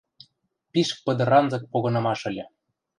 [0.71, 2.45] Пиш пыдыранзык погынымаш ыльы.